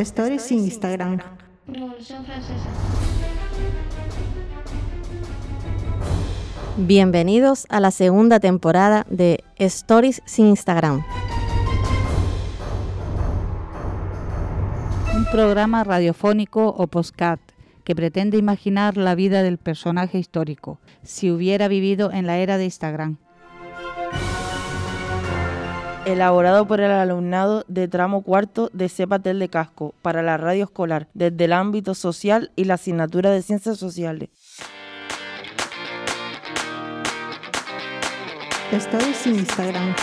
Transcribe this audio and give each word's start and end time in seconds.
Stories 0.00 0.40
sin 0.40 0.60
Instagram. 0.60 1.18
Revolución 1.66 2.24
Francesa. 2.24 2.70
Bienvenidos 6.78 7.66
a 7.68 7.80
la 7.80 7.90
segunda 7.90 8.40
temporada 8.40 9.06
de 9.10 9.44
Stories 9.58 10.22
sin 10.24 10.46
Instagram. 10.46 11.04
Un 15.14 15.24
programa 15.32 15.84
radiofónico 15.84 16.68
o 16.68 16.86
postcat 16.86 17.40
que 17.84 17.94
pretende 17.94 18.38
imaginar 18.38 18.96
la 18.96 19.14
vida 19.14 19.42
del 19.42 19.58
personaje 19.58 20.18
histórico 20.18 20.78
si 21.02 21.30
hubiera 21.30 21.68
vivido 21.68 22.10
en 22.10 22.26
la 22.26 22.38
era 22.38 22.56
de 22.56 22.64
Instagram. 22.64 23.18
Elaborado 26.12 26.66
por 26.66 26.80
el 26.80 26.90
alumnado 26.90 27.64
de 27.68 27.88
tramo 27.88 28.22
cuarto 28.22 28.70
de 28.72 28.88
Cepatel 28.88 29.38
de 29.38 29.48
Casco 29.48 29.94
para 30.02 30.22
la 30.22 30.36
radio 30.36 30.64
escolar 30.64 31.08
desde 31.14 31.44
el 31.44 31.52
ámbito 31.52 31.94
social 31.94 32.50
y 32.56 32.64
la 32.64 32.74
asignatura 32.74 33.30
de 33.30 33.42
ciencias 33.42 33.78
sociales. 33.78 34.28
Stories 38.72 39.16
sin 39.16 39.34
Instagram. 39.34 39.94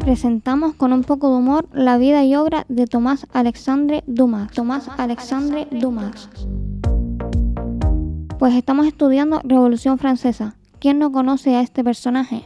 Presentamos 0.00 0.74
con 0.74 0.92
un 0.92 1.02
poco 1.02 1.30
de 1.30 1.36
humor 1.36 1.68
la 1.72 1.98
vida 1.98 2.24
y 2.24 2.34
obra 2.36 2.66
de 2.68 2.86
Tomás 2.86 3.26
Alexandre 3.32 4.02
Dumas. 4.06 4.52
Tomás 4.52 4.88
Alexandre 4.98 5.66
Dumas. 5.70 6.28
Pues 8.38 8.54
estamos 8.54 8.86
estudiando 8.86 9.40
Revolución 9.44 9.98
Francesa. 9.98 10.56
¿Quién 10.84 10.98
no 10.98 11.10
conoce 11.10 11.56
a 11.56 11.62
este 11.62 11.82
personaje? 11.82 12.44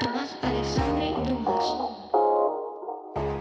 Tomás 0.00 0.38
Alexandre 0.40 1.14
Dumas. 1.28 1.64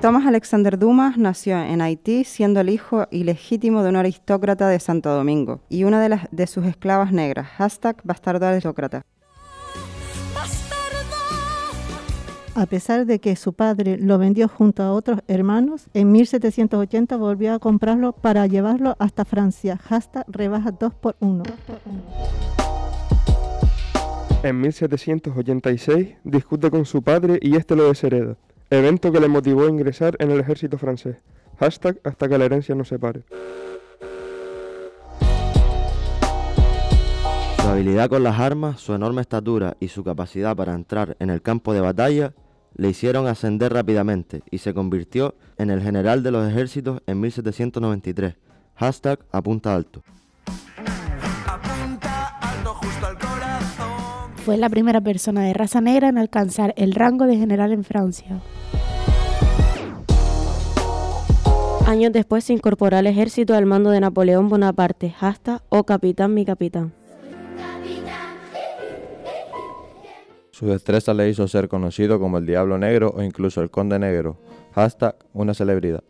Thomas 0.02 0.26
Alexander 0.26 0.78
Dumas 0.78 1.18
nació 1.18 1.58
en 1.58 1.80
Haití 1.80 2.26
siendo 2.26 2.60
el 2.60 2.68
hijo 2.68 3.08
ilegítimo 3.10 3.82
de 3.82 3.92
un 3.92 3.96
aristócrata 3.96 4.68
de 4.68 4.82
Santo 4.82 5.10
Domingo 5.16 5.62
y 5.70 5.86
una 5.86 6.02
de, 6.02 6.10
las, 6.10 6.28
de 6.32 6.48
sus 6.48 6.66
esclavas 6.66 7.14
negras, 7.14 7.48
hashtag 7.48 7.96
bastardo 8.04 8.46
aristócrata. 8.46 9.04
A 12.56 12.66
pesar 12.66 13.06
de 13.06 13.20
que 13.20 13.38
su 13.38 13.54
padre 13.54 13.98
lo 13.98 14.18
vendió 14.18 14.50
junto 14.50 14.84
a 14.84 14.92
otros 14.92 15.22
hermanos, 15.30 15.88
en 15.94 16.12
1780 16.12 17.16
volvió 17.16 17.54
a 17.54 17.60
comprarlo 17.60 18.12
para 18.12 18.48
llevarlo 18.48 18.98
hasta 19.00 19.24
Francia. 19.24 19.78
Hashtag 19.78 20.26
rebaja 20.28 20.72
2 20.72 20.94
por 20.96 21.16
1. 21.22 21.44
En 24.44 24.62
1786 24.62 26.16
discute 26.24 26.70
con 26.70 26.86
su 26.86 27.02
padre 27.02 27.40
y 27.42 27.56
este 27.56 27.76
lo 27.76 27.88
deshereda, 27.88 28.38
evento 28.70 29.12
que 29.12 29.20
le 29.20 29.28
motivó 29.28 29.66
a 29.66 29.70
ingresar 29.70 30.16
en 30.20 30.30
el 30.30 30.40
ejército 30.40 30.78
francés. 30.78 31.18
Hashtag 31.60 32.00
hasta 32.04 32.30
que 32.30 32.38
la 32.38 32.46
herencia 32.46 32.76
nos 32.76 32.88
separe. 32.88 33.24
Su 37.60 37.68
habilidad 37.68 38.10
con 38.10 38.22
las 38.22 38.40
armas, 38.40 38.80
su 38.80 38.94
enorme 38.94 39.22
estatura 39.22 39.76
y 39.80 39.88
su 39.88 40.04
capacidad 40.04 40.56
para 40.56 40.76
entrar 40.76 41.18
en 41.20 41.32
el 41.32 41.42
campo 41.42 41.74
de 41.74 41.82
batalla 41.82 42.34
le 42.76 42.90
hicieron 42.90 43.26
ascender 43.26 43.74
rápidamente 43.74 44.44
y 44.52 44.60
se 44.60 44.76
convirtió 44.76 45.34
en 45.58 45.72
el 45.72 45.82
general 45.82 46.22
de 46.22 46.30
los 46.30 46.48
ejércitos 46.48 47.02
en 47.08 47.20
1793. 47.22 48.36
Hashtag 48.76 49.20
apunta 49.32 49.74
alto. 49.74 50.04
Fue 54.48 54.56
la 54.56 54.70
primera 54.70 55.02
persona 55.02 55.44
de 55.44 55.54
raza 55.54 55.82
negra 55.82 56.08
en 56.08 56.18
alcanzar 56.18 56.74
el 56.78 56.94
rango 56.94 57.26
de 57.26 57.36
general 57.36 57.74
en 57.74 57.84
Francia. 57.84 58.40
Años 61.86 62.14
después 62.14 62.46
se 62.46 62.54
incorporó 62.54 62.96
al 62.96 63.08
ejército 63.08 63.56
al 63.56 63.66
mando 63.66 63.90
de 63.90 64.00
Napoleón 64.00 64.48
Bonaparte. 64.48 65.10
Hashtag 65.10 65.62
o 65.68 65.84
capitán 65.84 66.34
mi 66.34 66.46
capitán. 66.46 66.94
Su 70.52 70.68
destreza 70.68 71.14
le 71.14 71.28
hizo 71.28 71.46
ser 71.50 71.68
conocido 71.68 72.18
como 72.18 72.38
el 72.38 72.46
Diablo 72.46 72.78
Negro 72.78 73.14
o 73.18 73.24
incluso 73.24 73.62
el 73.62 73.70
Conde 73.70 74.00
Negro. 74.00 74.38
Hashtag 74.72 75.18
una 75.34 75.54
celebridad. 75.54 76.06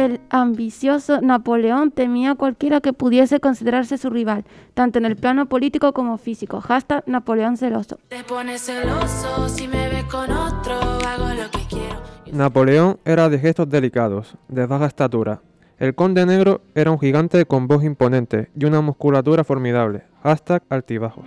El 0.00 0.18
ambicioso 0.30 1.20
Napoleón 1.20 1.90
temía 1.90 2.30
a 2.30 2.34
cualquiera 2.34 2.80
que 2.80 2.94
pudiese 2.94 3.38
considerarse 3.38 3.98
su 3.98 4.08
rival, 4.08 4.46
tanto 4.72 4.98
en 4.98 5.04
el 5.04 5.14
plano 5.14 5.44
político 5.44 5.92
como 5.92 6.16
físico. 6.16 6.62
Hashtag 6.62 7.06
Napoleón 7.06 7.58
celoso. 7.58 7.98
Te 8.08 8.24
pones 8.24 8.62
celoso 8.62 9.46
si 9.50 9.68
me 9.68 9.90
ves 9.90 10.04
con 10.04 10.32
otro, 10.32 10.80
hago 11.06 11.28
lo 11.34 11.50
que 11.50 11.66
quiero. 11.68 12.00
Napoleón 12.32 12.98
era 13.04 13.28
de 13.28 13.38
gestos 13.38 13.68
delicados, 13.68 14.38
de 14.48 14.64
baja 14.64 14.86
estatura. 14.86 15.42
El 15.78 15.94
conde 15.94 16.24
negro 16.24 16.62
era 16.74 16.90
un 16.90 16.98
gigante 16.98 17.44
con 17.44 17.68
voz 17.68 17.84
imponente 17.84 18.48
y 18.58 18.64
una 18.64 18.80
musculatura 18.80 19.44
formidable. 19.44 20.04
Hashtag 20.22 20.62
altibajo. 20.70 21.24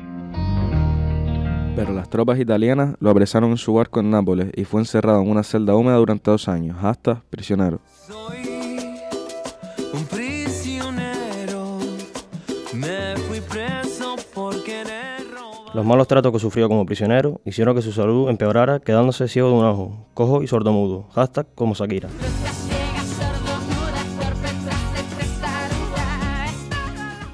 Pero 1.75 1.93
las 1.93 2.09
tropas 2.09 2.39
italianas 2.39 2.95
lo 2.99 3.11
apresaron 3.11 3.51
en 3.51 3.57
su 3.57 3.75
barco 3.75 3.99
en 3.99 4.09
Nápoles 4.09 4.49
y 4.55 4.65
fue 4.65 4.81
encerrado 4.81 5.21
en 5.21 5.29
una 5.29 5.43
celda 5.43 5.75
húmeda 5.75 5.97
durante 5.97 6.31
dos 6.31 6.47
años. 6.47 6.77
Hashtag 6.81 7.21
prisionero. 7.29 7.79
Un 9.93 10.05
prisionero, 10.05 11.77
me 12.73 13.15
fui 13.27 13.39
preso 13.41 14.15
por 14.33 14.63
querer 14.63 15.29
robar. 15.31 15.75
Los 15.75 15.85
malos 15.85 16.07
tratos 16.07 16.31
que 16.31 16.39
sufrió 16.39 16.67
como 16.67 16.83
prisionero 16.83 17.41
hicieron 17.45 17.75
que 17.75 17.83
su 17.83 17.91
salud 17.91 18.27
empeorara, 18.27 18.79
quedándose 18.79 19.27
ciego 19.27 19.49
de 19.49 19.53
un 19.53 19.65
ojo, 19.65 20.07
cojo 20.15 20.41
y 20.41 20.47
sordomudo. 20.47 21.09
Hashtag 21.13 21.45
como 21.53 21.75
Shakira. 21.75 22.09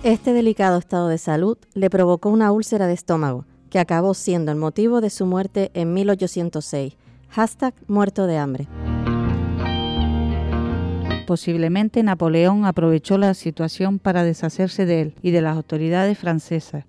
Este 0.03 0.34
delicado 0.34 0.80
estado 0.80 1.08
de 1.08 1.18
salud 1.18 1.58
le 1.74 1.90
provocó 1.90 2.30
una 2.30 2.52
úlcera 2.52 2.88
de 2.88 2.94
estómago, 2.94 3.46
que 3.70 3.80
acabó 3.80 4.14
siendo 4.14 4.52
el 4.52 4.58
motivo 4.58 5.00
de 5.00 5.09
su 5.09 5.26
muerte 5.26 5.72
en 5.76 5.94
1806. 5.94 6.97
Hashtag 7.30 7.74
muerto 7.88 8.28
de 8.28 8.38
hambre. 8.38 8.68
Posiblemente 11.29 12.01
Napoleón 12.01 12.66
aprovechó 12.66 13.19
la 13.19 13.35
situación 13.35 14.00
para 14.00 14.23
deshacerse 14.23 14.88
de 14.88 15.01
él 15.01 15.13
y 15.22 15.29
de 15.29 15.41
las 15.41 15.56
autoridades 15.56 16.17
francesas, 16.17 16.85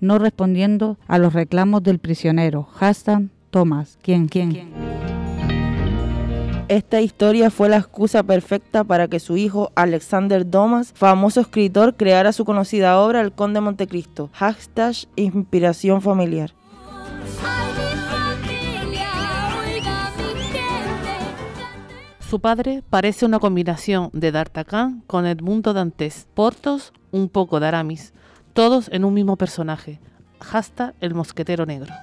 no 0.00 0.18
respondiendo 0.18 0.98
a 1.06 1.18
los 1.18 1.32
reclamos 1.32 1.80
del 1.84 2.00
prisionero. 2.00 2.64
Hashtag 2.72 3.28
Thomas. 3.50 3.96
¿Quién? 4.02 4.26
¿Quién? 4.26 4.72
Esta 6.66 7.00
historia 7.02 7.52
fue 7.52 7.68
la 7.68 7.76
excusa 7.76 8.24
perfecta 8.24 8.82
para 8.82 9.06
que 9.06 9.20
su 9.20 9.36
hijo 9.36 9.70
Alexander 9.76 10.44
Dumas, 10.44 10.92
famoso 10.92 11.40
escritor, 11.40 11.94
creara 11.94 12.32
su 12.32 12.44
conocida 12.44 12.98
obra 12.98 13.20
El 13.20 13.30
Conde 13.30 13.58
de 13.58 13.60
Montecristo. 13.60 14.28
Hashtag 14.32 15.06
inspiración 15.14 16.02
familiar. 16.02 16.50
Su 22.34 22.40
padre 22.40 22.82
parece 22.90 23.24
una 23.24 23.38
combinación 23.38 24.10
de 24.12 24.32
D'Artagnan 24.32 25.04
con 25.06 25.24
Edmundo 25.24 25.72
Dantes, 25.72 26.26
Portos, 26.34 26.92
un 27.12 27.28
poco 27.28 27.60
de 27.60 27.68
Aramis, 27.68 28.12
todos 28.54 28.88
en 28.90 29.04
un 29.04 29.14
mismo 29.14 29.36
personaje. 29.36 30.00
Hashtag 30.40 30.96
el 31.00 31.14
mosquetero 31.14 31.64
negro. 31.64 31.94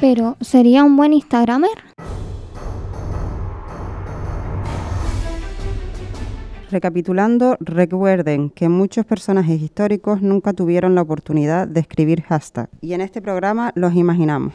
Pero, 0.00 0.36
¿sería 0.40 0.82
un 0.82 0.96
buen 0.96 1.12
Instagramer? 1.12 1.94
Recapitulando, 6.74 7.56
recuerden 7.60 8.50
que 8.50 8.68
muchos 8.68 9.06
personajes 9.06 9.62
históricos 9.62 10.22
nunca 10.22 10.52
tuvieron 10.52 10.96
la 10.96 11.02
oportunidad 11.02 11.68
de 11.68 11.78
escribir 11.78 12.22
hashtag 12.22 12.68
y 12.80 12.94
en 12.94 13.00
este 13.00 13.22
programa 13.22 13.70
los 13.76 13.94
imaginamos. 13.94 14.52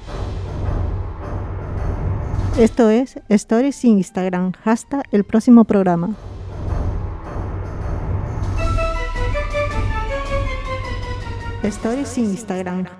Esto 2.59 2.89
es 2.89 3.17
Stories 3.29 3.73
sin 3.73 3.99
Instagram. 3.99 4.51
Hashtag 4.51 5.03
el 5.13 5.23
próximo 5.23 5.63
programa. 5.63 6.17
Stories 11.63 12.09
sin 12.09 12.25
Instagram. 12.25 12.98